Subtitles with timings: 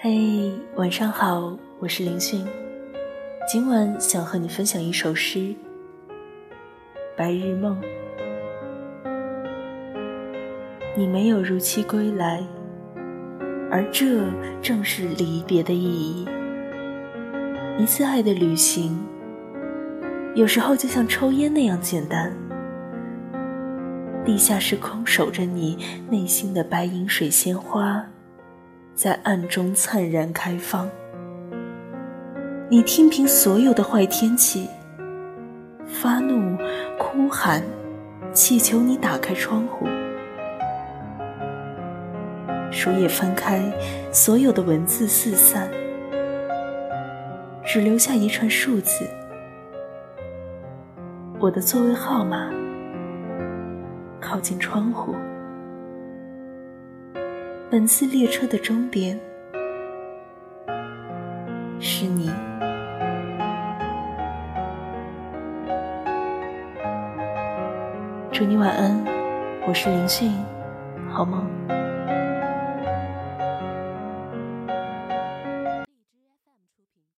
[0.00, 2.46] 嘿，晚上好，我是林迅。
[3.48, 5.40] 今晚想和你分享一首诗
[7.16, 7.76] 《白日梦》。
[10.96, 12.40] 你没有如期归来，
[13.72, 14.22] 而这
[14.62, 16.28] 正是离别的意义。
[17.76, 18.96] 一次爱的旅行，
[20.36, 22.32] 有时候就像抽烟那样简单。
[24.24, 25.76] 地下室空守着你
[26.08, 28.06] 内心的白银水仙花，
[28.98, 30.90] 在暗中灿然开放。
[32.68, 34.68] 你听凭所有的坏天气，
[35.86, 36.58] 发怒、
[36.98, 37.62] 哭喊，
[38.32, 39.86] 祈求你打开窗户。
[42.72, 43.62] 书页翻开，
[44.10, 45.70] 所有的文字四散，
[47.64, 49.08] 只留下一串数字。
[51.38, 52.50] 我的座位号码。
[54.20, 55.14] 靠近窗户，
[57.70, 59.20] 本次列车的终点
[61.78, 62.30] 是你。
[68.32, 69.04] 祝你晚安，
[69.66, 70.32] 我是林迅，
[71.10, 71.46] 好梦。